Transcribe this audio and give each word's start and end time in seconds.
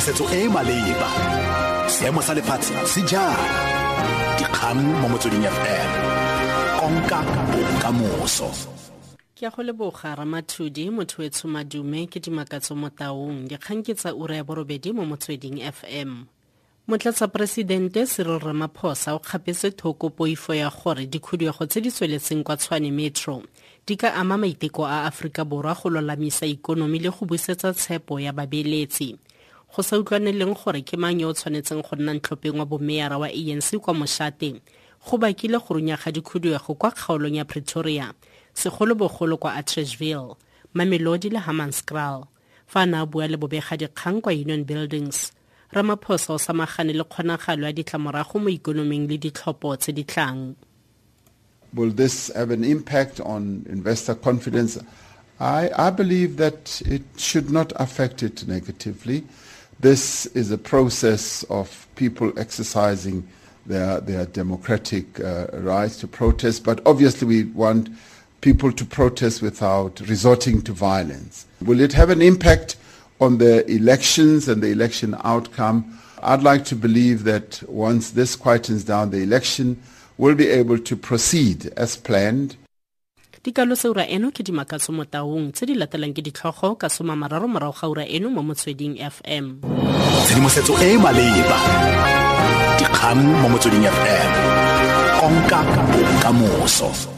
setso 0.00 0.24
e 0.32 0.44
e 0.44 0.48
maleba. 0.48 1.08
Seemo 1.88 2.22
sa 2.22 2.32
lefatshe 2.34 2.74
se 2.86 3.00
jang? 3.04 3.36
Dikgang 4.38 4.80
mo 5.00 5.06
motsweding 5.12 5.44
fm 5.44 5.90
konka 6.80 7.20
bokamoso. 7.52 8.48
Ke 9.36 9.52
go 9.52 9.62
leboga 9.62 10.16
ramathudi 10.16 10.88
motho 10.90 11.22
e 11.22 11.28
tshomadume 11.28 12.08
ke 12.08 12.16
dimakatso 12.16 12.72
mo 12.76 12.88
taong 12.88 13.44
dikgang 13.48 13.84
ke 13.84 13.92
tsa 13.92 14.16
ura 14.16 14.40
ya 14.40 14.44
borobedi 14.44 14.92
mo 14.96 15.04
motsweding 15.04 15.60
fm 15.60 16.24
motlatsaporesidente 16.88 18.06
cyril 18.06 18.40
ramaphosa 18.40 19.14
o 19.14 19.18
kgapetse 19.20 19.70
thoko 19.76 20.10
poifo 20.10 20.54
ya 20.54 20.70
gore 20.70 21.06
dikhuduego 21.06 21.66
tse 21.66 21.80
di 21.80 21.90
tsweletseng 21.90 22.42
kwa 22.42 22.56
tshwane 22.56 22.90
metro 22.90 23.42
di 23.86 23.96
ka 23.96 24.14
ama 24.14 24.36
maiteko 24.36 24.86
a 24.86 25.04
aforika 25.04 25.44
borwa 25.44 25.74
go 25.74 25.90
lolamisa 25.90 26.46
ikonomi 26.46 26.98
le 26.98 27.10
go 27.10 27.26
busetsa 27.26 27.72
tshepo 27.72 28.20
ya 28.20 28.32
babeeletsi 28.32 29.16
go 29.74 29.82
sa 29.82 29.98
gore 29.98 30.82
ke 30.82 30.96
mang 30.96 31.20
yo 31.20 31.28
o 31.28 31.32
tshwanetseng 31.32 31.82
go 31.82 31.96
nna 31.96 32.14
ntlhopheng 32.14 32.58
wa 32.58 32.66
bomeara 32.66 33.18
wa 33.18 33.28
anc 33.28 33.76
kwa 33.80 33.94
mošate 33.94 34.60
go 35.06 35.18
bakile 35.18 35.58
go 35.58 35.80
dikhuduego 36.12 36.74
kwa 36.74 36.90
kgaolong 36.90 37.36
ya 37.36 37.44
pretoria 37.44 38.12
segolobogolo 38.54 39.36
kwa 39.36 39.54
atteridgeville 39.54 40.36
mamelodi 40.74 41.30
le 41.30 41.40
fa 42.66 42.80
a 42.82 42.86
ne 42.86 42.98
a 42.98 43.06
bua 43.06 43.26
le 43.28 43.36
bobegadikgang 43.36 44.20
kwa 44.20 44.32
union 44.32 44.64
buildings 44.64 45.32
ramaphosa 45.72 46.34
o 46.34 46.38
samagane 46.38 46.92
le 46.92 47.04
kgonagalo 47.04 47.66
ya 47.66 47.72
ditlamorago 47.72 48.38
mo 48.38 48.48
ikonoming 48.48 49.08
le 49.08 49.18
ditlhopho 49.18 49.76
tse 49.76 49.92
di 49.92 50.04
tlang 50.04 50.54
Will 51.72 51.90
this 51.90 52.32
have 52.34 52.50
an 52.50 52.64
impact 52.64 53.20
on 53.20 53.64
investor 53.68 54.16
confidence? 54.16 54.76
I, 55.38 55.70
I 55.76 55.90
believe 55.90 56.36
that 56.38 56.82
it 56.84 57.02
should 57.16 57.50
not 57.50 57.72
affect 57.76 58.24
it 58.24 58.48
negatively. 58.48 59.24
This 59.80 60.26
is 60.26 60.50
a 60.50 60.58
process 60.58 61.42
of 61.44 61.86
people 61.94 62.38
exercising 62.38 63.26
their, 63.64 63.98
their 64.00 64.26
democratic 64.26 65.18
uh, 65.18 65.46
rights 65.54 65.96
to 66.00 66.06
protest, 66.06 66.64
but 66.64 66.82
obviously 66.84 67.26
we 67.26 67.44
want 67.44 67.88
people 68.42 68.72
to 68.72 68.84
protest 68.84 69.40
without 69.40 70.00
resorting 70.00 70.60
to 70.62 70.72
violence. 70.72 71.46
Will 71.64 71.80
it 71.80 71.94
have 71.94 72.10
an 72.10 72.20
impact 72.20 72.76
on 73.22 73.38
the 73.38 73.66
elections 73.70 74.48
and 74.48 74.62
the 74.62 74.68
election 74.68 75.16
outcome? 75.24 75.98
I'd 76.22 76.42
like 76.42 76.66
to 76.66 76.76
believe 76.76 77.24
that 77.24 77.62
once 77.66 78.10
this 78.10 78.36
quietens 78.36 78.84
down 78.84 79.10
the 79.10 79.22
election, 79.22 79.80
we'll 80.18 80.34
be 80.34 80.48
able 80.48 80.78
to 80.78 80.94
proceed 80.94 81.72
as 81.78 81.96
planned. 81.96 82.56
Dikalosa 83.40 83.88
ura 83.88 84.04
eno 84.04 84.28
ke 84.28 84.44
dimakatso 84.44 84.92
mo 84.92 85.08
taong 85.08 85.56
tse 85.56 85.64
di 85.64 85.72
latelang 85.72 86.12
ke 86.12 86.20
ditlhogo 86.20 86.76
ka 86.76 86.92
soma 86.92 87.16
mararo 87.16 87.48
morago 87.48 87.72
ga 87.72 87.86
ura 87.88 88.04
eno 88.04 88.28
mo 88.28 88.44
motsweding 88.44 89.00
fm 89.00 89.64
tshedimosetso 90.28 90.76
e 90.76 90.94
e 90.94 90.98
maleba. 91.00 91.58
Dikgang 92.76 93.22
mo 93.40 93.46
motsweding 93.48 93.88
fm 93.88 94.30
konka 95.20 95.60
bokamoso 95.88 97.10